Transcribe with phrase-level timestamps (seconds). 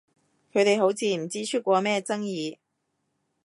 [0.51, 2.57] 佢哋好似唔知出過咩爭議？